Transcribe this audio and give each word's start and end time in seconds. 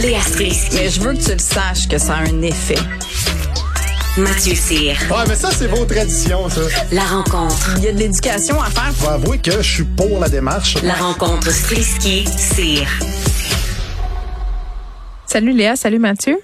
Léa 0.00 0.20
Strisky. 0.22 0.76
Mais 0.76 0.88
je 0.88 1.00
veux 1.00 1.12
que 1.12 1.22
tu 1.22 1.32
le 1.32 1.38
saches 1.38 1.86
que 1.86 1.98
ça 1.98 2.14
a 2.14 2.20
un 2.22 2.42
effet. 2.42 2.78
Mathieu 4.16 4.54
Cyr. 4.54 4.96
Ouais, 5.10 5.24
mais 5.28 5.34
ça, 5.34 5.50
c'est 5.50 5.66
vos 5.66 5.84
traditions, 5.84 6.48
ça. 6.48 6.62
La 6.92 7.04
rencontre. 7.04 7.74
Il 7.78 7.84
y 7.84 7.88
a 7.88 7.92
de 7.92 7.98
l'éducation 7.98 8.60
à 8.60 8.70
faire. 8.70 8.92
Faut 8.94 9.08
avouer 9.08 9.38
que 9.38 9.52
je 9.62 9.74
suis 9.74 9.84
pour 9.84 10.18
la 10.18 10.28
démarche. 10.28 10.76
La 10.82 10.94
rencontre 10.94 11.50
Strisky-Cyr. 11.50 12.86
Salut 15.26 15.52
Léa, 15.52 15.76
salut 15.76 15.98
Mathieu. 15.98 16.38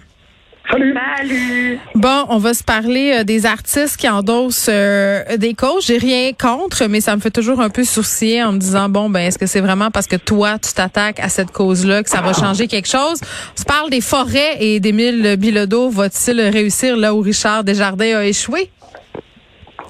Salut. 0.70 0.94
Salut. 1.16 1.78
Bon, 1.94 2.26
on 2.28 2.36
va 2.38 2.52
se 2.52 2.62
parler 2.62 3.20
euh, 3.20 3.24
des 3.24 3.46
artistes 3.46 3.96
qui 3.98 4.08
endossent 4.08 4.68
euh, 4.70 5.36
des 5.38 5.54
causes. 5.54 5.86
J'ai 5.86 5.96
rien 5.96 6.32
contre, 6.32 6.88
mais 6.90 7.00
ça 7.00 7.16
me 7.16 7.20
fait 7.20 7.30
toujours 7.30 7.60
un 7.60 7.70
peu 7.70 7.84
sourciller 7.84 8.42
en 8.42 8.52
me 8.52 8.58
disant 8.58 8.88
bon 8.90 9.08
ben 9.08 9.20
est-ce 9.20 9.38
que 9.38 9.46
c'est 9.46 9.60
vraiment 9.60 9.90
parce 9.90 10.06
que 10.06 10.16
toi 10.16 10.58
tu 10.58 10.74
t'attaques 10.74 11.20
à 11.20 11.28
cette 11.28 11.52
cause-là 11.52 12.02
que 12.02 12.10
ça 12.10 12.20
va 12.20 12.34
changer 12.34 12.66
quelque 12.66 12.88
chose? 12.88 13.20
On 13.54 13.56
se 13.56 13.64
parle 13.64 13.88
des 13.88 14.02
forêts 14.02 14.56
et 14.60 14.78
d'Émile 14.78 15.36
Bilodeau. 15.38 15.88
Va-t-il 15.88 16.40
réussir 16.40 16.96
là 16.96 17.14
où 17.14 17.20
Richard 17.20 17.64
Desjardins 17.64 18.18
a 18.18 18.26
échoué? 18.26 18.68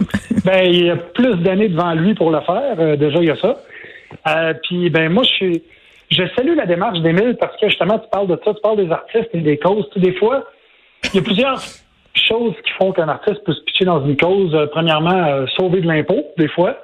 Ben 0.44 0.64
il 0.64 0.86
y 0.86 0.90
a 0.90 0.96
plus 0.96 1.34
d'années 1.42 1.68
devant 1.68 1.92
lui 1.92 2.14
pour 2.14 2.30
le 2.30 2.40
faire. 2.42 2.76
Euh, 2.78 2.96
déjà 2.96 3.18
il 3.18 3.26
y 3.26 3.30
a 3.30 3.36
ça. 3.36 3.56
Euh, 4.28 4.54
puis 4.62 4.88
ben 4.90 5.12
moi 5.12 5.24
je 5.24 5.30
suis 5.30 5.62
je 6.10 6.22
salue 6.36 6.54
la 6.56 6.66
démarche 6.66 7.00
d'Émile 7.00 7.36
parce 7.38 7.54
que 7.60 7.68
justement 7.68 7.98
tu 7.98 8.08
parles 8.10 8.28
de 8.28 8.38
ça, 8.44 8.54
tu 8.54 8.60
parles 8.62 8.76
des 8.76 8.90
artistes 8.90 9.28
et 9.34 9.40
des 9.40 9.58
causes. 9.58 9.90
Des 9.96 10.14
fois 10.14 10.44
il 11.04 11.16
y 11.16 11.18
a 11.18 11.22
plusieurs 11.22 11.60
choses 12.14 12.54
qui 12.64 12.70
font 12.78 12.92
qu'un 12.92 13.08
artiste 13.08 13.42
peut 13.44 13.52
se 13.52 13.60
pitcher 13.62 13.84
dans 13.84 14.04
une 14.04 14.16
cause. 14.16 14.54
Euh, 14.54 14.66
premièrement, 14.66 15.24
euh, 15.26 15.46
sauver 15.56 15.80
de 15.80 15.86
l'impôt, 15.86 16.24
des 16.36 16.48
fois. 16.48 16.76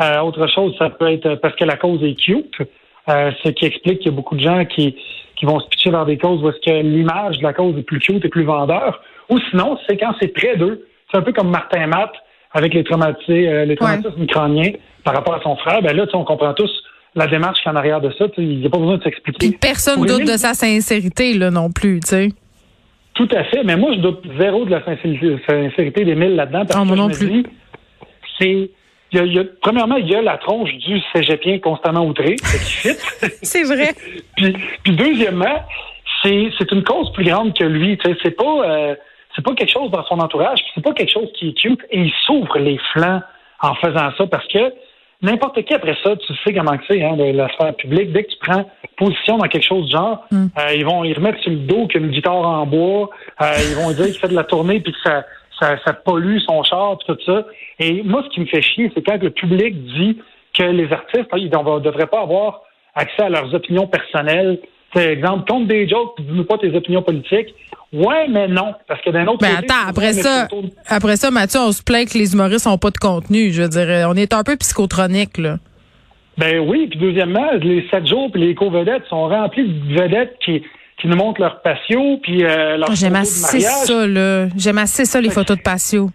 Euh, 0.00 0.20
autre 0.20 0.46
chose, 0.48 0.74
ça 0.78 0.90
peut 0.90 1.10
être 1.10 1.36
parce 1.36 1.54
que 1.56 1.64
la 1.64 1.76
cause 1.76 2.02
est 2.02 2.14
cute. 2.14 2.54
ce 3.08 3.48
qui 3.50 3.66
explique 3.66 3.98
qu'il 3.98 4.10
y 4.10 4.14
a 4.14 4.16
beaucoup 4.16 4.36
de 4.36 4.40
gens 4.40 4.64
qui, 4.64 4.96
qui 5.36 5.44
vont 5.44 5.60
se 5.60 5.68
pitcher 5.68 5.90
dans 5.90 6.04
des 6.04 6.18
causes 6.18 6.42
où 6.42 6.48
est-ce 6.48 6.60
que 6.64 6.82
l'image 6.82 7.38
de 7.38 7.42
la 7.42 7.52
cause 7.52 7.76
est 7.76 7.82
plus 7.82 7.98
cute 7.98 8.24
et 8.24 8.28
plus 8.28 8.44
vendeur. 8.44 9.02
Ou 9.28 9.38
sinon, 9.50 9.78
c'est 9.86 9.96
quand 9.96 10.14
c'est 10.20 10.28
près 10.28 10.56
d'eux. 10.56 10.86
C'est 11.10 11.18
un 11.18 11.22
peu 11.22 11.32
comme 11.32 11.50
Martin 11.50 11.86
Matt 11.86 12.12
avec 12.52 12.74
les 12.74 12.84
traumatisés, 12.84 13.64
les 13.66 13.76
traumatismes 13.76 14.26
crâniens 14.26 14.72
par 15.04 15.14
rapport 15.14 15.34
à 15.34 15.42
son 15.42 15.56
frère. 15.56 15.82
Ben 15.82 15.96
là, 15.96 16.06
on 16.14 16.24
comprend 16.24 16.54
tous 16.54 16.70
la 17.14 17.26
démarche 17.26 17.60
qui 17.62 17.68
est 17.68 17.70
en 17.70 17.76
arrière 17.76 18.00
de 18.00 18.10
ça. 18.18 18.26
Il 18.38 18.60
n'y 18.60 18.66
a 18.66 18.70
pas 18.70 18.78
besoin 18.78 18.96
de 18.96 19.02
s'expliquer. 19.02 19.58
Personne 19.60 20.04
doute 20.04 20.24
de 20.24 20.36
sa 20.36 20.54
sincérité 20.54 21.34
là 21.34 21.50
non 21.50 21.70
plus, 21.70 22.00
tu 22.00 22.08
sais. 22.08 22.28
Tout 23.14 23.28
à 23.32 23.44
fait, 23.44 23.62
mais 23.62 23.76
moi, 23.76 23.90
je 23.94 23.98
doute 24.00 24.22
zéro 24.38 24.64
de 24.64 24.70
la 24.70 24.82
sincérité, 24.84 25.36
sincérité 25.46 26.04
d'Émile 26.04 26.34
là-dedans. 26.34 26.64
Parce 26.66 26.76
Ah, 26.80 26.82
que 26.82 26.88
je 26.88 26.94
non 26.94 27.08
me 27.08 27.14
plus. 27.14 27.28
dis, 27.28 27.46
c'est. 28.38 28.70
il 29.12 29.18
y 29.18 29.18
a- 29.18 29.24
y 29.26 29.38
a- 29.38 29.44
premièrement, 29.60 29.96
il 29.96 30.08
y 30.08 30.14
a 30.14 30.22
la 30.22 30.38
tronche 30.38 30.72
du 30.78 30.98
cégepien 31.14 31.58
constamment 31.58 32.06
outré. 32.06 32.36
C'est 33.42 33.64
vrai. 33.64 33.90
puis, 34.36 34.54
puis 34.82 34.92
deuxièmement, 34.96 35.62
c'est 36.22 36.50
c'est 36.58 36.70
une 36.72 36.82
cause 36.84 37.12
plus 37.12 37.24
grande 37.24 37.52
que 37.56 37.64
lui. 37.64 37.98
C'est 38.22 38.30
pas 38.36 38.44
euh, 38.64 38.94
c'est 39.36 39.44
pas 39.44 39.54
quelque 39.54 39.70
chose 39.72 39.90
dans 39.90 40.04
son 40.06 40.18
entourage, 40.18 40.60
c'est 40.74 40.82
pas 40.82 40.92
quelque 40.94 41.12
chose 41.12 41.28
qui 41.34 41.48
est 41.50 41.52
cute. 41.52 41.80
Et 41.90 42.00
il 42.00 42.12
s'ouvre 42.26 42.58
les 42.58 42.78
flancs 42.92 43.20
en 43.60 43.74
faisant 43.74 44.10
ça 44.16 44.26
parce 44.26 44.46
que 44.48 44.72
n'importe 45.22 45.62
qui 45.64 45.72
après 45.74 45.96
ça, 46.02 46.16
tu 46.16 46.34
sais 46.44 46.52
comment 46.52 46.76
que 46.76 46.84
c'est 46.88 47.02
hein, 47.02 47.16
de 47.16 47.24
la 47.24 47.48
sphère 47.52 47.74
publique. 47.76 48.12
Dès 48.12 48.24
que 48.24 48.30
tu 48.30 48.38
prends 48.40 48.64
position 48.96 49.38
dans 49.38 49.48
quelque 49.48 49.64
chose 49.66 49.86
du 49.86 49.92
genre, 49.92 50.24
Mm. 50.30 50.46
euh, 50.58 50.74
ils 50.74 50.84
vont 50.84 51.04
y 51.04 51.12
remettre 51.14 51.40
sur 51.40 51.50
le 51.50 51.58
dos 51.58 51.86
qu'une 51.86 52.08
guitare 52.10 52.34
en 52.34 52.66
bois. 52.66 53.10
euh, 53.40 53.46
ils 53.70 53.76
vont 53.76 53.90
dire 53.92 54.06
qu'il 54.06 54.18
fait 54.18 54.28
de 54.28 54.34
la 54.34 54.44
tournée 54.44 54.80
puis 54.80 54.92
que 54.92 54.98
ça, 55.04 55.24
ça, 55.58 55.76
ça 55.84 55.92
pollue 55.92 56.38
son 56.46 56.62
char 56.62 56.98
tout 56.98 57.16
ça. 57.24 57.44
Et 57.78 58.02
moi, 58.02 58.22
ce 58.24 58.28
qui 58.34 58.40
me 58.40 58.46
fait 58.46 58.62
chier, 58.62 58.90
c'est 58.94 59.02
quand 59.02 59.20
le 59.22 59.30
public 59.30 59.74
dit 59.94 60.18
que 60.54 60.62
les 60.64 60.92
artistes, 60.92 61.28
ils 61.36 61.44
ne 61.50 61.78
devraient 61.80 62.06
pas 62.06 62.20
avoir 62.22 62.62
accès 62.94 63.22
à 63.22 63.28
leurs 63.30 63.54
opinions 63.54 63.86
personnelles. 63.86 64.58
Par 64.92 65.02
exemple, 65.02 65.50
compte 65.50 65.66
des 65.68 65.88
jokes, 65.88 66.14
puis 66.16 66.24
dis-nous 66.24 66.44
pas 66.44 66.58
tes 66.58 66.74
opinions 66.74 67.02
politiques. 67.02 67.54
Ouais, 67.92 68.26
mais 68.28 68.48
non. 68.48 68.74
Parce 68.88 69.00
que 69.02 69.10
d'un 69.10 69.26
autre 69.26 69.38
Ben 69.40 69.56
côté, 69.56 69.66
attends, 69.70 69.88
après 69.88 70.12
mais 70.14 70.22
ça, 70.22 70.48
après 70.86 71.16
ça, 71.16 71.30
Mathieu, 71.30 71.60
on 71.60 71.72
se 71.72 71.82
plaint 71.82 72.10
que 72.10 72.16
les 72.16 72.32
humoristes 72.32 72.66
ont 72.66 72.78
pas 72.78 72.90
de 72.90 72.98
contenu. 72.98 73.52
Je 73.52 73.62
veux 73.62 73.68
dire, 73.68 73.86
euh, 73.88 74.04
on 74.08 74.14
est 74.14 74.32
un 74.32 74.42
peu 74.42 74.56
psychotronique 74.56 75.36
là. 75.38 75.58
Ben 76.38 76.58
oui, 76.60 76.86
puis 76.88 76.98
deuxièmement, 76.98 77.52
les 77.60 77.86
sept 77.90 78.06
jours 78.06 78.30
puis 78.32 78.40
les 78.40 78.54
co-vedettes 78.54 79.04
sont 79.10 79.28
remplis 79.28 79.68
de 79.68 79.94
vedettes 80.00 80.34
qui, 80.42 80.62
qui 80.98 81.06
nous 81.06 81.16
montrent 81.16 81.42
leur 81.42 81.60
patio 81.60 82.18
puis 82.22 82.42
euh, 82.44 82.78
leur 82.78 82.88
Oh, 82.90 82.94
J'aime 82.94 83.12
photos 83.14 83.28
de 83.42 83.44
assez 83.44 83.58
mariage. 83.60 83.86
ça 83.86 84.06
là. 84.06 84.46
J'aime 84.56 84.78
assez 84.78 85.04
ça 85.04 85.20
les 85.20 85.28
photos 85.30 85.58
de 85.58 85.62
patio. 85.62 86.10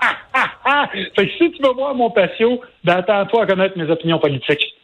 Ah, 0.00 0.14
ah! 0.64 0.88
Fait 1.16 1.26
que 1.26 1.32
si 1.32 1.50
tu 1.50 1.60
veux 1.62 1.72
voir 1.74 1.94
mon 1.96 2.10
patio, 2.10 2.60
ben 2.84 2.98
attends-toi 2.98 3.42
à 3.42 3.46
connaître 3.46 3.76
mes 3.76 3.90
opinions 3.90 4.20
politiques. 4.20 4.75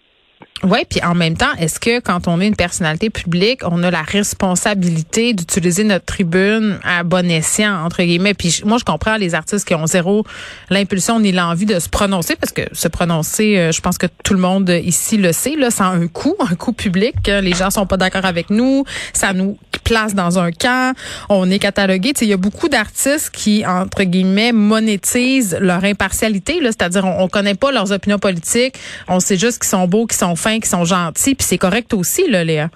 Oui, 0.63 0.81
puis 0.89 1.03
en 1.03 1.15
même 1.15 1.37
temps, 1.37 1.53
est-ce 1.59 1.81
que 1.81 1.99
quand 1.99 2.29
on 2.29 2.41
est 2.41 2.47
une 2.47 2.55
personnalité 2.55 3.11
publique, 3.11 3.63
on 3.65 3.83
a 3.83 3.91
la 3.91 4.03
responsabilité 4.03 5.35
d'utiliser 5.35 5.83
notre 5.83 6.05
tribune 6.05 6.79
à 6.85 7.03
bon 7.03 7.29
escient, 7.29 7.85
entre 7.85 8.03
guillemets? 8.03 8.35
Puis 8.35 8.63
moi, 8.65 8.79
je 8.79 8.85
comprends 8.85 9.17
les 9.17 9.35
artistes 9.35 9.67
qui 9.67 9.75
ont 9.75 9.87
zéro 9.87 10.25
l'impulsion 10.71 11.19
ni 11.19 11.33
l'envie 11.33 11.67
de 11.67 11.81
se 11.81 11.89
prononcer, 11.89 12.37
parce 12.37 12.53
que 12.53 12.63
se 12.73 12.87
prononcer, 12.87 13.59
euh, 13.59 13.73
je 13.73 13.81
pense 13.81 13.99
que 13.99 14.07
tout 14.23 14.35
le 14.35 14.41
monde 14.41 14.69
ici 14.71 15.17
le 15.17 15.33
sait, 15.33 15.57
là, 15.57 15.71
ça 15.71 15.87
a 15.87 15.91
un 15.91 16.07
coût, 16.07 16.37
un 16.51 16.55
coût 16.55 16.73
public. 16.73 17.29
Euh, 17.29 17.41
Les 17.41 17.55
gens 17.55 17.71
sont 17.71 17.87
pas 17.87 17.97
d'accord 17.97 18.25
avec 18.25 18.49
nous, 18.51 18.85
ça 19.13 19.33
nous 19.33 19.59
place 19.85 20.15
dans 20.15 20.39
un 20.39 20.51
camp, 20.51 20.95
on 21.29 21.51
est 21.51 21.59
catalogué. 21.59 22.13
Il 22.21 22.29
y 22.29 22.33
a 22.33 22.37
beaucoup 22.37 22.69
d'artistes 22.69 23.31
qui, 23.35 23.65
entre 23.67 24.05
guillemets, 24.05 24.53
monétisent 24.53 25.57
leur 25.61 25.85
impartialité, 25.85 26.59
c'est-à-dire 26.63 27.05
on, 27.05 27.25
on 27.25 27.29
connaît 27.29 27.55
pas 27.55 27.73
leurs 27.73 27.93
opinions 27.93 28.19
politiques, 28.19 28.75
on 29.09 29.21
sait 29.21 29.37
juste 29.37 29.61
qu'ils 29.61 29.69
sont 29.71 29.87
beaux, 29.87 30.07
qu'ils 30.07 30.19
sont 30.19 30.37
fins, 30.37 30.57
qu'ils 30.57 30.67
sont 30.67 30.85
gentils, 30.85 31.35
puis 31.35 31.45
c'est 31.47 31.59
correct 31.59 31.93
aussi, 31.95 32.29
là, 32.31 32.45
Léa. 32.45 32.69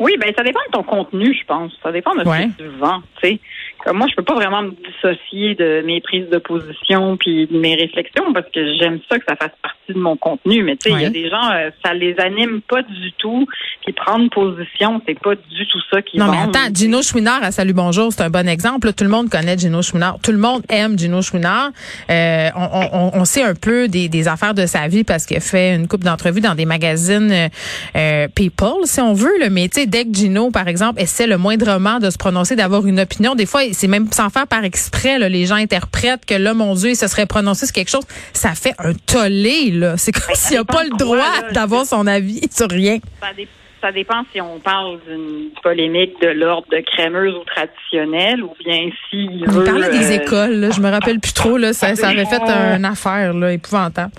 Oui, 0.00 0.12
ben 0.20 0.32
ça 0.36 0.42
dépend 0.42 0.58
de 0.66 0.72
ton 0.72 0.82
contenu, 0.82 1.32
je 1.38 1.46
pense. 1.46 1.72
Ça 1.82 1.92
dépend 1.92 2.14
de 2.16 2.24
Ouais. 2.28 2.48
ce 2.58 2.62
que 2.64 2.68
tu 2.68 2.78
vends. 2.78 3.00
Tu 3.22 3.28
sais, 3.28 3.40
Comme 3.84 3.98
moi, 3.98 4.06
je 4.10 4.14
peux 4.16 4.22
pas 4.22 4.34
vraiment 4.34 4.62
me 4.62 4.70
dissocier 4.70 5.54
de 5.56 5.82
mes 5.84 6.00
prises 6.00 6.28
de 6.30 6.38
position 6.38 7.16
puis 7.18 7.46
de 7.46 7.58
mes 7.58 7.74
réflexions 7.74 8.32
parce 8.32 8.46
que 8.54 8.60
j'aime 8.78 8.98
ça 9.10 9.18
que 9.18 9.24
ça 9.28 9.36
fasse 9.36 9.52
partie 9.62 9.92
de 9.92 9.98
mon 9.98 10.16
contenu. 10.16 10.62
Mais 10.62 10.76
tu 10.76 10.88
sais, 10.90 10.96
il 10.96 11.02
y 11.02 11.04
a 11.04 11.10
des 11.10 11.28
gens, 11.28 11.50
euh, 11.52 11.70
ça 11.84 11.92
les 11.92 12.14
anime 12.18 12.60
pas 12.68 12.82
du 12.82 13.12
tout. 13.18 13.46
Puis 13.84 13.92
prendre 13.92 14.30
position, 14.30 15.02
c'est 15.06 15.18
pas 15.20 15.34
du 15.34 15.66
tout 15.70 15.78
ça 15.92 16.00
qui 16.00 16.16
Non, 16.16 16.30
mais 16.30 16.38
attends, 16.38 16.72
Gino 16.74 17.02
Chouinard 17.02 17.42
à 17.42 17.50
Salut 17.50 17.74
Bonjour, 17.74 18.10
c'est 18.12 18.22
un 18.22 18.30
bon 18.30 18.48
exemple. 18.48 18.92
Tout 18.94 19.04
le 19.04 19.10
monde 19.10 19.28
connaît 19.28 19.58
Gino 19.58 19.82
Chouinard. 19.82 20.18
Tout 20.22 20.32
le 20.32 20.38
monde 20.38 20.62
aime 20.70 20.98
Gino 20.98 21.20
Chouinard. 21.20 21.70
Euh, 22.10 22.48
on, 22.56 22.88
on- 22.92 23.10
on 23.20 23.24
sait 23.26 23.42
un 23.42 23.54
peu 23.54 23.88
des, 23.88 24.08
des 24.08 24.28
affaires 24.28 24.54
de 24.54 24.64
sa 24.64 24.88
vie 24.88 25.04
parce 25.04 25.26
qu'il 25.26 25.36
a 25.36 25.40
fait 25.40 25.74
une 25.74 25.86
coupe 25.88 26.04
d'entrevues 26.04 26.40
dans 26.40 26.54
des 26.54 26.64
magazines 26.64 27.30
euh, 27.30 27.48
euh, 27.96 28.28
People, 28.34 28.84
si 28.86 29.00
on 29.00 29.12
veut. 29.12 29.38
Là. 29.40 29.50
Mais 29.50 29.68
tu 29.68 29.80
sais, 29.80 29.86
dès 29.86 30.04
que 30.04 30.14
Gino, 30.14 30.50
par 30.50 30.68
exemple, 30.68 31.02
essaie 31.02 31.26
le 31.26 31.36
moindrement 31.36 31.98
de 31.98 32.08
se 32.08 32.16
prononcer, 32.16 32.56
d'avoir 32.56 32.86
une 32.86 33.00
opinion, 33.00 33.34
des 33.34 33.44
fois, 33.46 33.62
c'est 33.74 33.88
même 33.88 34.10
sans 34.12 34.30
faire 34.30 34.46
par 34.46 34.64
exprès. 34.64 35.18
Là, 35.18 35.28
les 35.28 35.44
gens 35.46 35.56
interprètent 35.56 36.24
que 36.24 36.34
là, 36.34 36.54
mon 36.54 36.74
Dieu, 36.74 36.90
il 36.90 36.96
se 36.96 37.06
serait 37.08 37.26
prononcé 37.26 37.66
sur 37.66 37.74
quelque 37.74 37.90
chose. 37.90 38.06
Ça 38.32 38.50
fait 38.54 38.74
un 38.78 38.94
tollé. 38.94 39.70
là. 39.72 39.96
C'est 39.96 40.12
comme 40.12 40.22
Ben, 40.28 40.34
s'il 40.34 40.56
n'a 40.56 40.62
dépend 40.62 40.74
pas 40.78 40.84
le 40.84 40.96
droit 40.96 41.50
d'avoir 41.52 41.84
son 41.84 42.06
avis 42.06 42.40
sur 42.50 42.68
rien. 42.70 42.98
Ça, 43.20 43.32
dé- 43.36 43.48
ça 43.82 43.92
dépend 43.92 44.22
si 44.32 44.40
on 44.40 44.58
parle 44.60 44.98
d'une 45.06 45.50
polémique 45.62 46.12
de 46.22 46.28
l'ordre 46.28 46.66
de 46.72 46.78
crémeuse 46.80 47.34
ou 47.34 47.44
traditionnelle 47.44 48.42
ou 48.42 48.54
bien 48.64 48.88
s'il 49.10 49.44
On 49.46 49.50
veut. 49.52 49.64
parlait 49.64 49.90
des 49.90 50.10
euh, 50.12 50.22
écoles, 50.22 50.54
là, 50.54 50.70
je 50.70 50.80
me 50.80 50.88
rappelle 50.90 51.20
plus 51.20 51.34
trop, 51.34 51.58
là, 51.58 51.74
ça, 51.74 51.94
ça 51.94 52.08
avait 52.08 52.24
fait 52.24 52.40
une 52.76 52.84
affaire 52.86 53.34
là, 53.34 53.52
épouvantable. 53.52 54.12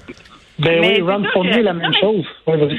Ben 0.59 0.79
Mais 0.81 1.01
oui, 1.01 1.11
Ron 1.11 1.23
Fournier, 1.33 1.63
la 1.63 1.73
même 1.73 1.91
chose. 1.99 2.25
Ouais. 2.45 2.77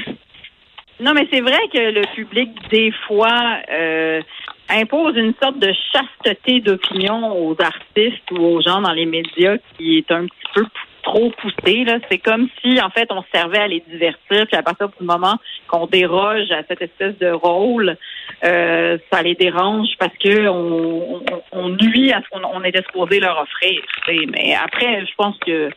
Non, 0.99 1.13
mais 1.13 1.27
c'est 1.31 1.41
vrai 1.41 1.59
que 1.71 1.77
le 1.77 2.01
public, 2.15 2.49
des 2.71 2.91
fois, 3.05 3.57
euh, 3.71 4.21
impose 4.69 5.15
une 5.15 5.33
sorte 5.41 5.59
de 5.59 5.73
chasteté 5.91 6.59
d'opinion 6.59 7.35
aux 7.35 7.55
artistes 7.61 8.31
ou 8.31 8.37
aux 8.37 8.61
gens 8.61 8.81
dans 8.81 8.93
les 8.93 9.05
médias 9.05 9.57
qui 9.77 9.97
est 9.97 10.11
un 10.11 10.25
petit 10.25 10.51
peu 10.53 10.65
trop 11.03 11.31
poussée. 11.41 11.85
Là. 11.85 11.99
C'est 12.09 12.17
comme 12.17 12.49
si, 12.61 12.81
en 12.81 12.89
fait, 12.89 13.07
on 13.11 13.23
servait 13.33 13.59
à 13.59 13.67
les 13.67 13.81
divertir, 13.89 14.45
puis 14.45 14.57
à 14.57 14.63
partir 14.63 14.89
du 14.89 15.05
moment 15.05 15.35
qu'on 15.67 15.87
déroge 15.87 16.51
à 16.51 16.63
cette 16.67 16.81
espèce 16.81 17.17
de 17.17 17.29
rôle, 17.31 17.95
euh, 18.43 18.97
ça 19.11 19.21
les 19.21 19.35
dérange 19.35 19.87
parce 19.99 20.15
que 20.17 20.47
on, 20.47 21.23
on, 21.31 21.41
on 21.53 21.69
nuit 21.69 22.11
à 22.11 22.21
ce 22.21 22.29
qu'on 22.29 22.45
on 22.45 22.63
était 22.63 22.83
supposé 22.83 23.19
leur 23.19 23.39
offrir. 23.39 23.81
tu 24.05 24.17
sais. 24.17 24.25
Mais 24.27 24.53
après, 24.55 25.05
je 25.05 25.15
pense 25.17 25.37
que 25.39 25.69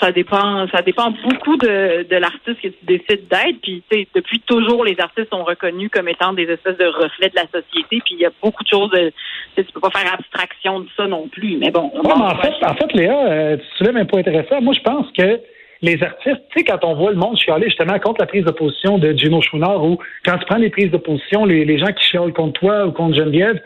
ça 0.00 0.12
dépend 0.12 0.66
ça 0.68 0.82
dépend 0.82 1.10
beaucoup 1.10 1.56
de, 1.56 2.06
de 2.08 2.16
l'artiste 2.16 2.60
que 2.60 2.68
tu 2.68 2.84
décides 2.84 3.28
d'être. 3.28 3.60
Puis 3.62 3.82
tu 3.90 3.98
sais 3.98 4.08
depuis 4.14 4.40
toujours 4.40 4.84
les 4.84 4.98
artistes 4.98 5.30
sont 5.30 5.44
reconnus 5.44 5.90
comme 5.92 6.08
étant 6.08 6.32
des 6.32 6.44
espèces 6.44 6.76
de 6.78 6.86
reflets 6.86 7.30
de 7.30 7.36
la 7.36 7.46
société. 7.46 8.00
Puis 8.04 8.14
il 8.14 8.20
y 8.20 8.26
a 8.26 8.30
beaucoup 8.42 8.62
de 8.62 8.68
choses 8.68 8.90
de, 8.90 9.12
tu 9.56 9.72
peux 9.72 9.80
pas 9.80 9.90
faire 9.90 10.12
abstraction 10.12 10.80
de 10.80 10.88
ça 10.96 11.06
non 11.06 11.28
plus 11.28 11.56
mais 11.56 11.70
bon 11.70 11.90
Ouais, 11.94 12.14
mais 12.16 12.24
en 12.24 12.36
fait, 12.36 12.54
en 12.64 12.74
fait, 12.74 12.92
Léa, 12.94 13.26
euh, 13.26 13.56
tu 13.56 13.64
soulèves 13.76 13.96
un 13.96 14.04
point 14.04 14.20
intéressant. 14.20 14.60
Moi, 14.60 14.74
je 14.74 14.80
pense 14.80 15.06
que 15.16 15.40
les 15.80 16.02
artistes, 16.02 16.42
tu 16.50 16.58
sais, 16.58 16.64
quand 16.64 16.84
on 16.84 16.94
voit 16.94 17.10
le 17.10 17.16
monde 17.16 17.36
chialer 17.36 17.66
justement 17.66 17.98
contre 17.98 18.20
la 18.20 18.26
prise 18.26 18.44
de 18.44 18.50
position 18.50 18.98
de 18.98 19.12
Gino 19.12 19.40
Chouinard 19.40 19.84
ou 19.84 19.98
quand 20.24 20.36
tu 20.38 20.44
prends 20.46 20.56
les 20.58 20.70
prises 20.70 20.90
de 20.90 20.96
position, 20.96 21.44
les, 21.44 21.64
les 21.64 21.78
gens 21.78 21.92
qui 21.92 22.04
chialent 22.04 22.32
contre 22.32 22.60
toi 22.60 22.86
ou 22.86 22.92
contre 22.92 23.16
Geneviève 23.16 23.60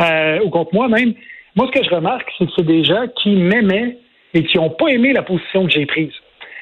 euh, 0.00 0.40
ou 0.44 0.50
contre 0.50 0.74
moi 0.74 0.88
même, 0.88 1.14
moi, 1.56 1.68
ce 1.72 1.78
que 1.78 1.84
je 1.84 1.94
remarque, 1.94 2.28
c'est 2.36 2.46
que 2.46 2.52
c'est 2.56 2.66
des 2.66 2.82
gens 2.82 3.06
qui 3.22 3.30
m'aimaient 3.30 3.96
et 4.34 4.44
qui 4.44 4.58
n'ont 4.58 4.70
pas 4.70 4.88
aimé 4.88 5.12
la 5.12 5.22
position 5.22 5.64
que 5.66 5.72
j'ai 5.72 5.86
prise. 5.86 6.12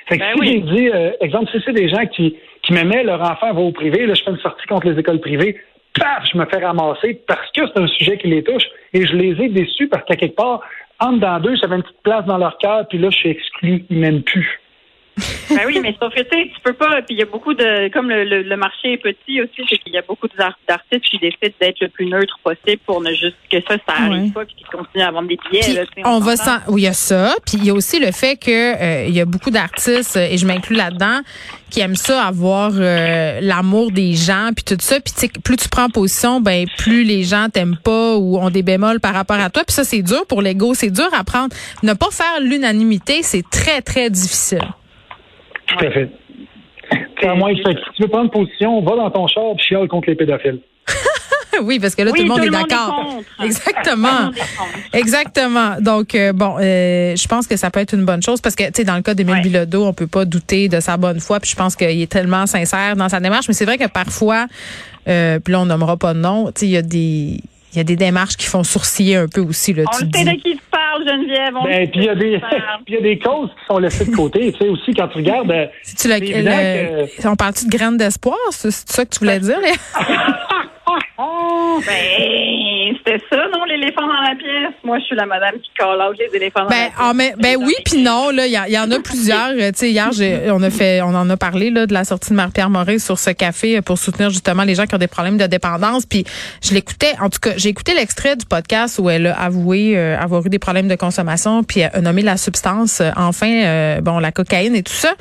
Fait 0.09 0.19
que 0.19 0.23
Ben 0.23 0.33
si 0.35 0.41
oui. 0.41 0.47
j'ai 0.47 0.77
dit, 0.77 0.89
euh, 0.89 1.11
exemple, 1.21 1.51
si 1.51 1.63
c'est 1.65 1.73
des 1.73 1.89
gens 1.89 2.07
qui, 2.07 2.37
qui 2.63 2.73
m'aimaient, 2.73 3.03
leur 3.03 3.21
enfant 3.23 3.53
va 3.53 3.61
au 3.61 3.73
privé, 3.73 4.07
là, 4.07 4.15
je 4.15 4.23
fais 4.23 4.31
une 4.31 4.39
sortie 4.39 4.67
contre 4.67 4.89
les 4.89 4.99
écoles 4.99 5.21
privées, 5.21 5.59
paf, 5.99 6.25
je 6.31 6.39
me 6.39 6.45
fais 6.47 6.59
ramasser 6.65 7.21
parce 7.27 7.51
que 7.53 7.63
c'est 7.67 7.81
un 7.81 7.87
sujet 7.87 8.19
qui 8.19 8.29
les 8.29 8.43
touche. 8.43 8.65
Et 8.93 9.07
je 9.07 9.15
les 9.15 9.43
ai 9.43 9.49
déçus 9.49 9.89
parce 9.89 10.05
qu'à 10.05 10.17
quelque 10.17 10.37
part, 10.37 10.61
entre 11.01 11.21
dans 11.21 11.41
deux, 11.41 11.57
j'avais 11.57 11.77
une 11.77 11.83
petite 11.83 12.03
place 12.03 12.25
dans 12.27 12.39
leur 12.39 12.59
cœur, 12.59 12.87
puis 12.89 12.99
là, 12.99 13.11
je 13.11 13.17
suis 13.17 13.31
exclu, 13.31 13.85
ils 13.91 13.99
m'aiment 13.99 14.23
plus. 14.23 14.61
Ben 15.57 15.63
oui, 15.67 15.79
mais 15.81 15.95
sauf 16.01 16.15
que 16.15 16.21
tu 16.23 16.29
sais, 16.31 16.51
tu 16.55 16.61
peux 16.63 16.73
pas. 16.73 17.03
Puis 17.03 17.15
il 17.15 17.19
y 17.19 17.23
a 17.23 17.27
beaucoup 17.27 17.55
de, 17.55 17.89
comme 17.93 18.09
le, 18.09 18.25
le, 18.25 18.43
le 18.43 18.57
marché 18.57 18.93
est 18.95 18.97
petit 18.99 19.41
aussi, 19.41 19.63
c'est 19.69 19.79
qu'il 19.79 19.93
y 19.93 19.99
a 19.99 20.03
beaucoup 20.03 20.29
d'ar- 20.39 20.59
d'artistes 20.69 21.05
qui 21.11 21.19
décident 21.19 21.55
d'être 21.61 21.81
le 21.81 21.89
plus 21.89 22.07
neutre 22.07 22.39
possible 22.43 22.81
pour 22.87 23.01
ne 23.01 23.11
juste 23.11 23.37
que 23.51 23.59
ça, 23.69 23.77
ça 23.87 23.95
arrive 23.97 24.23
Ouais. 24.25 24.31
pas, 24.31 24.45
puis 24.45 24.55
qu'ils 24.57 24.67
continuent 24.67 25.03
à 25.05 25.11
vendre 25.11 25.29
des 25.29 25.39
billets. 25.51 25.75
Là, 25.75 25.83
sais, 25.95 26.03
on 26.05 26.19
va 26.21 26.37
s'en- 26.37 26.59
oui, 26.69 26.83
il 26.83 26.85
y 26.85 26.89
a 26.89 26.93
ça, 26.93 27.35
puis 27.47 27.59
il 27.59 27.65
y 27.65 27.71
a 27.71 27.75
aussi 27.75 27.99
le 27.99 28.13
fait 28.13 28.37
que 28.37 28.51
euh, 28.51 29.07
il 29.07 29.15
y 29.15 29.21
a 29.21 29.25
beaucoup 29.25 29.51
d'artistes 29.51 30.17
et 30.17 30.37
je 30.39 30.47
m'inclus 30.47 30.77
là-dedans 30.77 31.21
qui 31.71 31.81
aiment 31.81 31.97
ça 31.97 32.25
avoir 32.27 32.73
euh, 32.75 33.39
l'amour 33.41 33.91
des 33.93 34.13
gens 34.15 34.51
puis 34.55 34.63
tout 34.65 34.77
ça, 34.79 35.01
puis 35.01 35.13
tu 35.15 35.21
sais 35.21 35.29
plus 35.43 35.57
tu 35.57 35.69
prends 35.71 35.89
position, 35.89 36.41
ben 36.41 36.67
plus 36.77 37.03
les 37.05 37.23
gens 37.25 37.49
t'aiment 37.51 37.79
pas 37.83 38.17
ou 38.17 38.37
ont 38.39 38.51
des 38.51 38.63
bémols 38.63 39.01
par 39.01 39.15
rapport 39.15 39.39
à 39.41 39.49
toi, 39.49 39.63
puis 39.67 39.73
ça 39.75 39.83
c'est 39.85 40.03
dur 40.03 40.27
pour 40.29 40.43
l'ego, 40.43 40.75
c'est 40.75 40.91
dur 40.91 41.09
à 41.13 41.25
prendre. 41.25 41.55
Ne 41.83 41.95
pas 41.95 42.11
faire 42.11 42.41
l'unanimité, 42.41 43.23
c'est 43.23 43.49
très 43.49 43.81
très 43.81 44.11
difficile. 44.11 44.61
Tout 45.79 45.87
à 45.87 45.91
fait. 45.91 46.09
À 47.27 47.35
moins 47.35 47.55
que 47.55 47.63
fait 47.63 47.75
que 47.75 47.81
si 47.81 47.87
tu 47.97 48.03
veux 48.03 48.09
prendre 48.09 48.31
position, 48.31 48.81
va 48.83 48.97
dans 48.97 49.11
ton 49.11 49.27
char 49.29 49.45
et 49.57 49.63
chiale 49.63 49.89
contre 49.89 50.09
les 50.11 50.17
pédophiles. 50.17 50.59
oui, 51.63 51.79
parce 51.79 51.95
que 51.95 52.03
là 52.03 52.11
Oui, 52.13 52.19
tout 52.21 52.25
le 52.25 52.29
monde 52.29 52.39
tout 52.39 52.45
est 52.45 52.47
le 52.47 52.53
monde 52.53 52.67
est 52.67 52.69
d'accord. 52.71 52.97
contre. 52.97 53.19
Tout 53.37 53.43
le 53.43 53.47
Exactement. 53.47 54.23
monde 54.25 54.35
est 54.37 54.57
contre. 54.57 54.79
Exactement. 54.93 55.71
Donc 55.81 56.15
euh, 56.15 56.33
bon, 56.33 56.57
euh, 56.61 57.15
je 57.17 57.29
pense 57.29 57.47
que 57.47 57.57
ça 57.57 57.71
peut 57.71 57.79
être 57.81 57.95
une 57.95 58.05
bonne 58.05 58.23
chose 58.23 58.41
parce 58.41 58.57
que 58.57 58.65
tu 58.65 58.71
sais 58.77 58.85
dans 58.85 58.97
le 58.97 59.03
cas 59.03 59.15
d'Émile 59.15 59.37
Ouais. 59.37 59.41
Bilodeau, 59.43 59.85
on 59.87 59.93
peut 59.93 60.09
pas 60.09 60.25
douter 60.25 60.69
de 60.69 60.81
sa 60.81 60.97
bonne 60.97 61.21
foi, 61.21 61.39
puis 61.39 61.51
je 61.51 61.57
pense 61.57 61.77
qu'il 61.77 62.03
est 62.03 62.11
tellement 62.11 62.47
sincère 62.47 62.97
dans 62.97 63.09
sa 63.09 63.21
démarche, 63.21 63.47
mais 63.49 63.55
c'est 63.55 63.65
vrai 63.65 63.79
que 63.79 63.87
parfois 63.89 64.47
euh, 65.09 65.39
puis 65.39 65.53
là 65.53 65.61
on 65.61 65.67
nommera 65.67 65.97
pas 65.97 66.15
de 66.15 66.19
nom, 66.19 66.47
tu 66.47 66.53
sais 66.61 66.67
il 66.67 66.73
y 66.73 66.77
a 66.77 66.83
des 66.83 67.39
il 67.73 67.79
y 67.79 67.81
a 67.81 67.85
des 67.85 67.97
démarches 67.97 68.37
qui 68.37 68.47
font 68.47 68.63
sourciller 68.65 69.17
un 69.17 69.29
peu 69.29 69.41
aussi 69.41 69.73
là, 69.73 69.85
On 69.87 69.99
tu 69.99 70.05
le 70.05 70.11
sait 70.13 70.25
de 70.25 70.31
qui 70.43 70.53
tu 70.57 70.63
parles, 70.71 71.07
Geneviève. 71.07 71.55
On 71.59 71.65
Ben, 71.65 71.81
le 71.83 71.87
puis 71.91 72.01
il 72.01 72.05
y 72.05 72.09
a 72.09 72.15
sait 72.15 72.21
des, 72.21 72.39
puis 72.85 72.89
il 72.89 72.95
y 72.95 72.99
a 72.99 73.01
des 73.01 73.19
causes 73.19 73.49
qui 73.51 73.65
sont 73.67 73.79
laissées 73.79 74.05
de 74.05 74.15
côté. 74.15 74.53
Tu 74.53 74.59
sais, 74.59 74.69
aussi, 74.69 74.93
quand 74.95 75.09
tu 75.09 75.19
regardes, 75.19 75.51
euh, 75.51 75.67
Si 75.83 75.97
tu 75.97 76.09
le- 76.09 76.19
le- 77.23 77.29
on 77.29 77.37
parle-tu 77.37 77.65
de 77.67 77.71
graines 77.71 77.97
d'espoir, 77.97 78.37
c'est 78.51 78.71
c'est 78.71 78.91
ça 78.91 79.05
que 79.05 79.11
tu 79.11 79.19
voulais 79.21 79.41
dire 79.41 79.59
Léa? 79.61 79.73
Ben, 81.87 82.82
c'était 82.99 83.23
ça, 83.31 83.37
non, 83.53 83.65
l'éléphant 83.65 84.07
dans 84.07 84.21
la 84.23 84.35
pièce? 84.37 84.75
Moi, 84.85 84.99
je 84.99 85.05
suis 85.05 85.17
la 85.17 85.27
madame 85.27 85.55
qui 85.63 85.71
call 85.77 86.01
out 86.01 86.17
les 86.19 86.37
éléphants 86.37 86.63
dans 86.65 86.69
Ben, 86.69 86.77
la 86.77 86.85
pièce. 86.87 86.95
ah, 86.99 87.13
mais, 87.15 87.35
ben 87.39 87.57
oui, 87.61 87.75
puis 87.85 88.03
non. 88.03 88.31
Là, 88.31 88.47
il 88.47 88.51
y, 88.53 88.73
y 88.73 88.79
en 88.79 88.91
a 88.91 89.01
plusieurs. 89.01 89.51
Euh, 89.51 89.71
Tu 89.73 89.79
sais, 89.79 89.91
hier, 89.91 90.11
j'ai- 90.13 90.51
on 90.51 90.63
a 90.63 90.71
fait, 90.71 91.03
on 91.03 91.15
en 91.15 91.29
a 91.31 91.37
parlé 91.37 91.71
là 91.71 91.87
de 91.87 91.93
la 91.93 92.05
sortie 92.05 92.31
de 92.31 92.35
Marie-Pierre 92.37 92.71
Morin 92.71 92.99
sur 92.99 93.19
ce 93.19 93.31
café 93.31 93.79
euh, 93.79 93.83
pour 93.83 93.99
soutenir 93.99 94.31
justement 94.31 94.63
les 94.65 94.75
gens 94.75 94.87
qui 94.87 94.95
ont 94.95 94.99
des 94.99 95.07
problèmes 95.07 95.39
de 95.39 95.47
dépendance. 95.47 96.07
Puis 96.07 96.25
je 96.63 96.75
l'écoutais. 96.75 97.15
En 97.21 97.29
tout 97.31 97.41
cas, 97.41 97.51
j'ai 97.57 97.69
écouté 97.71 97.95
l'extrait 97.95 98.37
du 98.37 98.47
podcast 98.47 98.99
où 98.99 99.09
elle 99.11 99.27
a 99.29 99.41
avoué 99.41 99.97
euh, 99.97 100.19
avoir 100.19 100.45
eu 100.47 100.49
des 100.49 100.59
problèmes 100.59 100.89
de 100.89 100.95
consommation, 100.97 101.63
puis 101.65 101.81
elle 101.81 101.91
a 101.95 102.01
nommé 102.01 102.23
la 102.23 102.37
substance. 102.37 103.01
euh, 103.01 103.11
enfin, 103.17 103.51
euh, 103.65 104.01
bon, 104.01 104.19
la 104.19 104.33
cocaïne 104.33 104.75
et 104.77 104.83
tout 104.83 104.93
ça. 104.93 105.13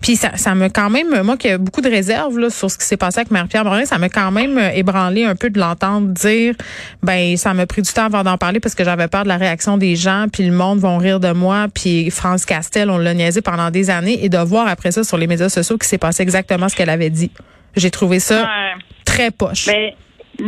Puis 0.00 0.16
ça, 0.16 0.36
ça 0.36 0.54
m'a 0.54 0.68
quand 0.70 0.90
même, 0.90 1.22
moi 1.22 1.36
qui 1.36 1.48
ai 1.48 1.58
beaucoup 1.58 1.80
de 1.80 1.90
réserves 1.90 2.38
là 2.38 2.50
sur 2.50 2.70
ce 2.70 2.78
qui 2.78 2.84
s'est 2.84 2.96
passé 2.96 3.20
avec 3.20 3.30
Marie-Pierre 3.30 3.64
Morin, 3.64 3.84
ça 3.84 3.98
m'a 3.98 4.08
quand 4.08 4.30
même 4.30 4.58
ébranlé 4.74 5.24
un 5.24 5.34
peu 5.34 5.50
de 5.50 5.58
l'entendre 5.60 6.08
dire, 6.08 6.54
ben 7.02 7.11
ça 7.36 7.54
m'a 7.54 7.66
pris 7.66 7.82
du 7.82 7.92
temps 7.92 8.04
avant 8.06 8.22
d'en 8.22 8.36
parler 8.38 8.60
parce 8.60 8.74
que 8.74 8.84
j'avais 8.84 9.08
peur 9.08 9.22
de 9.24 9.28
la 9.28 9.36
réaction 9.36 9.76
des 9.78 9.96
gens, 9.96 10.26
puis 10.32 10.44
le 10.44 10.52
monde 10.52 10.78
vont 10.78 10.98
rire 10.98 11.20
de 11.20 11.32
moi, 11.32 11.66
puis 11.72 12.10
France 12.10 12.44
Castel, 12.44 12.90
on 12.90 12.98
l'a 12.98 13.14
niaisé 13.14 13.40
pendant 13.42 13.70
des 13.70 13.90
années, 13.90 14.24
et 14.24 14.28
de 14.28 14.38
voir 14.38 14.66
après 14.68 14.92
ça 14.92 15.04
sur 15.04 15.16
les 15.18 15.26
médias 15.26 15.48
sociaux 15.48 15.76
qu'il 15.78 15.86
s'est 15.88 15.98
passé 15.98 16.22
exactement 16.22 16.68
ce 16.68 16.76
qu'elle 16.76 16.90
avait 16.90 17.10
dit. 17.10 17.30
J'ai 17.76 17.90
trouvé 17.90 18.18
ça 18.20 18.42
Ouais. 18.42 18.82
très 19.04 19.30
poche. 19.30 19.66
Mais, 19.66 19.94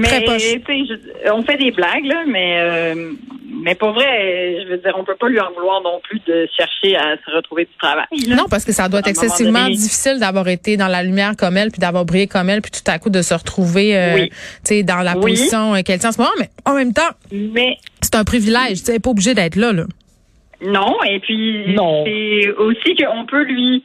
Très 0.02 0.20
mais 0.20 0.24
poche. 0.26 0.42
tu 0.42 0.60
sais, 0.66 0.84
je- 1.24 1.30
on 1.30 1.42
fait 1.42 1.56
des 1.58 1.70
blagues, 1.70 2.04
là, 2.06 2.22
mais, 2.26 2.56
euh, 2.58 3.12
mais 3.64 3.74
pour 3.74 3.92
vrai, 3.92 4.62
je 4.62 4.68
veux 4.68 4.76
dire, 4.78 4.94
on 4.96 5.04
peut 5.04 5.16
pas 5.18 5.28
lui 5.28 5.40
en 5.40 5.50
vouloir 5.52 5.82
non 5.82 5.98
plus 6.02 6.20
de 6.26 6.46
chercher 6.56 6.96
à 6.96 7.16
se 7.16 7.34
retrouver 7.34 7.64
du 7.64 7.70
travail. 7.80 8.04
là. 8.28 8.36
Non, 8.36 8.44
parce 8.48 8.64
que 8.64 8.72
ça 8.72 8.88
doit 8.88 9.00
être 9.00 9.08
excessivement 9.08 9.62
donné. 9.64 9.74
difficile 9.76 10.20
d'avoir 10.20 10.46
été 10.48 10.76
dans 10.76 10.86
la 10.88 11.02
lumière 11.02 11.32
comme 11.36 11.56
elle, 11.56 11.70
puis 11.70 11.80
d'avoir 11.80 12.04
brillé 12.04 12.26
comme 12.26 12.50
elle, 12.50 12.60
puis 12.62 12.70
tout 12.70 12.88
à 12.90 12.98
coup 12.98 13.10
de 13.10 13.22
se 13.22 13.34
retrouver 13.34 13.96
euh, 13.96 14.14
Oui. 14.14 14.28
tu 14.30 14.36
sais, 14.64 14.82
dans 14.82 14.98
la 15.00 15.14
Oui. 15.16 15.22
position 15.32 15.74
euh, 15.74 15.80
qu'elle 15.82 15.98
tient 15.98 16.10
en 16.10 16.12
ce 16.12 16.18
moment. 16.18 16.30
Mais 16.38 16.50
en 16.66 16.74
même 16.74 16.92
temps, 16.92 17.10
Mais 17.32 17.78
c'est 18.02 18.14
un 18.14 18.24
privilège. 18.24 18.78
Tu 18.80 18.84
sais, 18.84 18.92
elle 18.92 18.96
est 18.96 19.00
pas 19.00 19.10
obligée 19.10 19.34
d'être 19.34 19.56
là. 19.56 19.72
là. 19.72 19.84
non, 20.66 20.96
et 21.04 21.18
puis 21.20 21.74
Non. 21.74 22.04
c'est 22.06 22.50
aussi 22.52 22.94
qu'on 22.96 23.24
peut 23.26 23.42
lui. 23.44 23.82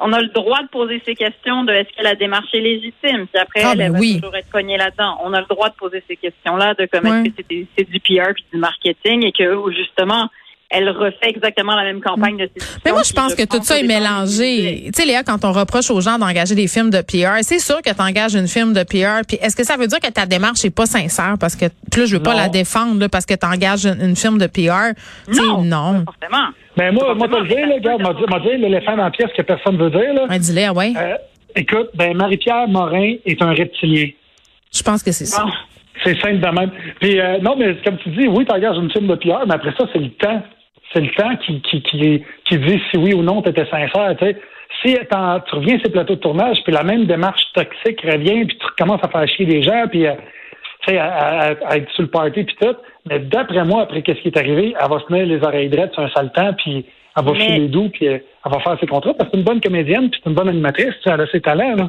On 0.00 0.12
a 0.12 0.20
le 0.20 0.28
droit 0.28 0.62
de 0.62 0.68
poser 0.68 1.00
ces 1.06 1.14
questions 1.14 1.64
de 1.64 1.72
est-ce 1.72 1.88
que 1.96 2.02
la 2.02 2.14
démarche 2.14 2.52
est 2.52 2.60
légitime? 2.60 3.26
Puis 3.26 3.40
après, 3.40 3.62
Ah, 3.64 3.70
elle, 3.72 3.78
ben 3.78 3.84
elle 3.86 3.92
va 3.92 3.98
oui. 3.98 4.20
toujours 4.20 4.36
être 4.36 4.50
cognée 4.50 4.76
là-dedans. 4.76 5.18
On 5.22 5.32
a 5.32 5.40
le 5.40 5.46
droit 5.46 5.70
de 5.70 5.74
poser 5.74 6.02
ces 6.06 6.16
questions-là 6.16 6.74
de 6.74 6.86
comment 6.92 7.10
Ouais. 7.10 7.22
est-ce 7.28 7.42
que 7.42 7.66
c'est 7.78 7.88
du 7.90 8.00
PR 8.00 8.34
puis 8.34 8.44
du 8.52 8.58
marketing 8.58 9.24
et 9.24 9.32
que 9.32 9.70
justement, 9.72 10.28
elle 10.70 10.88
refait 10.90 11.28
exactement 11.28 11.74
la 11.76 11.84
même 11.84 12.00
campagne 12.00 12.36
de 12.36 12.46
séduction. 12.48 12.80
Mais 12.84 12.92
moi, 12.92 13.02
je 13.04 13.12
pense 13.12 13.34
que 13.34 13.44
tout 13.44 13.62
ça 13.62 13.78
est 13.78 13.82
mélangé. 13.84 14.84
Tu 14.86 15.00
sais, 15.00 15.06
Léa, 15.06 15.22
quand 15.22 15.44
on 15.44 15.52
reproche 15.52 15.90
aux 15.90 16.00
gens 16.00 16.18
d'engager 16.18 16.54
des 16.54 16.66
films 16.66 16.90
de 16.90 17.00
PR, 17.02 17.42
c'est 17.42 17.58
sûr 17.60 17.80
que 17.82 17.90
tu 17.94 18.00
engages 18.02 18.34
une 18.34 18.48
film 18.48 18.72
de 18.72 18.82
PR. 18.82 19.24
Puis 19.26 19.38
est-ce 19.40 19.54
que 19.56 19.64
ça 19.64 19.76
veut 19.76 19.86
dire 19.86 20.00
que 20.00 20.10
ta 20.10 20.26
démarche 20.26 20.64
est 20.64 20.74
pas 20.74 20.86
sincère? 20.86 21.34
Parce 21.38 21.54
que, 21.54 21.66
puis 21.90 22.00
là, 22.00 22.06
je 22.06 22.16
veux 22.16 22.22
pas 22.22 22.32
Non. 22.32 22.38
la 22.38 22.48
défendre 22.48 22.98
là, 23.00 23.08
parce 23.08 23.26
que 23.26 23.34
tu 23.34 23.46
engages 23.46 23.86
une, 23.86 24.00
une 24.00 24.16
film 24.16 24.38
de 24.38 24.46
PR. 24.46 24.94
Tu 25.28 25.34
sais, 25.34 25.42
Non, 25.42 25.62
non. 25.62 26.04
pas 26.04 26.12
forcément. 26.12 26.48
ben 26.76 26.92
moi, 26.92 27.14
moi, 27.14 27.28
te 27.28 27.34
le 27.36 27.46
dire, 27.48 27.56
mais 27.68 27.78
là, 27.80 27.94
regarde, 27.94 28.02
m'a 28.30 28.40
dit, 28.40 28.56
l'éléphant 28.58 28.96
dans 28.96 29.04
la 29.04 29.10
pièce 29.10 29.30
que 29.36 29.42
personne 29.42 29.76
veut 29.78 29.90
dire, 29.90 30.14
là. 30.14 30.26
Un 30.28 30.38
dis-le, 30.38 30.70
ouais. 30.72 30.92
Euh, 30.96 31.14
écoute, 31.54 31.90
ben, 31.94 32.16
Marie-Pierre 32.16 32.66
Morin 32.68 33.14
est 33.24 33.40
un 33.40 33.50
reptilien. 33.52 34.08
Je 34.74 34.82
pense 34.82 35.02
que 35.02 35.12
c'est 35.12 35.26
ça. 35.26 35.44
Bon. 35.44 35.50
C'est 36.04 36.20
simple 36.20 36.40
de 36.40 36.46
même. 36.60 36.70
Puis, 37.00 37.18
euh, 37.18 37.38
non, 37.38 37.56
mais 37.56 37.74
comme 37.82 37.96
tu 37.98 38.10
dis, 38.10 38.26
oui, 38.28 38.44
tu 38.44 38.52
engages 38.52 38.76
une 38.76 38.90
film 38.90 39.06
de 39.06 39.14
PR, 39.14 39.46
mais 39.46 39.54
après 39.54 39.72
ça, 39.78 39.84
c'est 39.92 39.98
le 39.98 40.10
temps. 40.10 40.42
C'est 40.92 41.00
le 41.00 41.10
temps 41.10 41.34
qui, 41.36 41.60
qui, 41.62 41.82
qui, 41.82 42.24
qui 42.44 42.58
dit 42.58 42.80
si 42.90 42.96
oui 42.98 43.12
ou 43.14 43.22
non 43.22 43.42
tu 43.42 43.50
étais 43.50 43.66
sincère. 43.66 44.14
Tu 44.18 44.24
sais. 44.26 44.36
Si 44.82 44.94
t'en- 45.08 45.40
tu 45.40 45.54
reviens 45.54 45.78
sur 45.78 45.86
le 45.88 45.92
plateau 45.92 46.14
de 46.16 46.20
tournage, 46.20 46.58
puis 46.64 46.72
la 46.72 46.82
même 46.82 47.06
démarche 47.06 47.42
toxique 47.54 48.00
revient, 48.02 48.44
puis 48.44 48.58
tu 48.58 48.66
recommences 48.66 49.00
à 49.02 49.08
faire 49.08 49.26
chier 49.28 49.46
les 49.46 49.62
gens, 49.62 49.86
puis 49.90 50.06
euh, 50.06 50.12
tu 50.86 50.92
sais, 50.92 50.98
à, 50.98 51.06
à- 51.14 51.54
à 51.68 51.76
être 51.76 51.90
sur 51.92 52.02
le 52.02 52.08
party, 52.10 52.44
puis 52.44 52.56
tout. 52.60 52.76
Mais 53.08 53.18
d'après 53.20 53.64
moi, 53.64 53.82
après 53.82 54.02
qu'est-ce 54.02 54.20
qui 54.20 54.28
est 54.28 54.36
arrivé, 54.38 54.74
elle 54.78 54.88
va 54.90 54.98
se 55.00 55.12
mettre 55.12 55.28
les 55.28 55.42
oreilles 55.42 55.68
drettes 55.70 55.92
sur 55.94 56.02
un 56.02 56.10
sale 56.10 56.30
temps, 56.32 56.52
puis 56.54 56.84
elle 57.16 57.24
va 57.24 57.32
Mais- 57.32 57.38
filer 57.40 57.68
doux, 57.68 57.88
puis 57.88 58.08
euh, 58.08 58.18
elle 58.44 58.52
va 58.52 58.58
faire 58.60 58.76
ses 58.78 58.86
contrats, 58.86 59.14
parce 59.14 59.30
que 59.30 59.34
c'est 59.34 59.38
une 59.40 59.44
bonne 59.46 59.60
comédienne, 59.60 60.10
puis 60.10 60.20
c'est 60.22 60.28
une 60.30 60.36
bonne 60.36 60.48
animatrice, 60.48 60.94
tu 61.02 61.02
sais, 61.04 61.10
elle 61.14 61.20
a 61.20 61.26
ses 61.28 61.40
talents. 61.40 61.76
Là. 61.76 61.88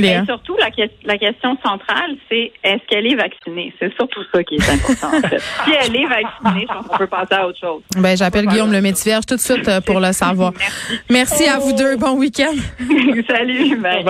Léa. 0.00 0.22
Et 0.22 0.24
surtout, 0.26 0.56
la, 0.58 0.70
que- 0.70 0.90
la 1.04 1.18
question 1.18 1.56
centrale, 1.64 2.16
c'est 2.30 2.52
est-ce 2.64 2.86
qu'elle 2.88 3.06
est 3.06 3.14
vaccinée? 3.16 3.72
C'est 3.78 3.94
surtout 3.96 4.20
ça 4.32 4.42
qui 4.44 4.56
est 4.56 4.70
important, 4.70 5.16
en 5.16 5.28
fait. 5.28 5.38
Si 5.64 5.70
elle 5.70 5.96
est 5.96 6.06
vaccinée, 6.06 6.66
je 6.68 6.74
pense 6.74 6.86
qu'on 6.86 6.96
peut 6.98 7.06
passer 7.06 7.34
à 7.34 7.46
autre 7.46 7.58
chose. 7.58 7.82
Ben, 7.96 8.16
j'appelle 8.16 8.46
Guillaume 8.46 8.72
le 8.72 8.80
Métiverge 8.80 9.26
tout 9.26 9.36
de 9.36 9.40
suite 9.40 9.68
euh, 9.68 9.80
pour 9.80 10.00
le 10.00 10.12
savoir. 10.12 10.52
Merci 11.10 11.46
à 11.48 11.58
vous 11.58 11.72
deux. 11.72 11.96
Bon 11.96 12.12
week-end. 12.12 12.54
Salut, 13.28 13.76
bye. 13.76 14.04